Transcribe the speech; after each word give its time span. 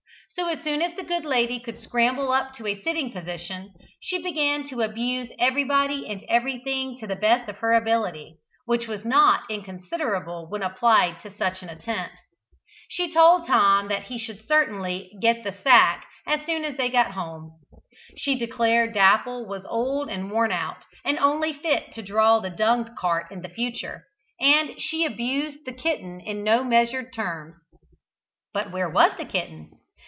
So 0.33 0.47
as 0.47 0.63
soon 0.63 0.81
as 0.81 0.95
the 0.95 1.03
good 1.03 1.25
lady 1.25 1.59
could 1.59 1.77
scramble 1.77 2.31
up 2.31 2.51
into 2.51 2.65
a 2.65 2.81
sitting 2.83 3.11
position 3.11 3.73
she 3.99 4.23
began 4.23 4.63
to 4.69 4.81
abuse 4.81 5.29
everybody 5.37 6.07
and 6.07 6.23
everything 6.29 6.97
to 6.99 7.05
the 7.07 7.17
best 7.17 7.49
of 7.49 7.57
her 7.57 7.73
ability, 7.75 8.37
which 8.65 8.87
was 8.87 9.03
not 9.03 9.43
inconsiderable 9.49 10.47
when 10.47 10.63
applied 10.63 11.19
to 11.21 11.35
such 11.35 11.61
an 11.61 11.67
attempt. 11.69 12.15
She 12.87 13.11
told 13.13 13.45
Tom 13.45 13.89
he 13.89 14.17
should 14.17 14.47
certainly 14.47 15.11
"get 15.21 15.43
the 15.43 15.51
sack" 15.53 16.05
as 16.25 16.45
soon 16.45 16.63
as 16.63 16.77
they 16.77 16.87
got 16.89 17.11
home; 17.11 17.59
she 18.15 18.39
declared 18.39 18.93
Dapple 18.93 19.45
was 19.45 19.65
old 19.65 20.07
and 20.09 20.31
worn 20.31 20.53
out, 20.53 20.85
and 21.03 21.19
only 21.19 21.51
fit 21.51 21.91
to 21.91 22.01
draw 22.01 22.39
the 22.39 22.49
dung 22.49 22.95
cart 22.97 23.29
in 23.31 23.43
future, 23.49 24.05
and 24.39 24.79
she 24.79 25.03
abused 25.03 25.65
the 25.65 25.73
kitten 25.73 26.21
in 26.21 26.41
no 26.41 26.63
measured 26.63 27.11
terms. 27.11 27.61
But 28.53 28.71
where 28.71 28.89
was 28.89 29.11
the 29.17 29.25
kitten? 29.25 29.73